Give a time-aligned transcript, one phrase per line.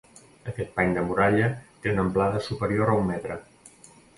[0.51, 1.51] Aquest pany de muralla
[1.83, 3.39] té una amplada superior a un metre.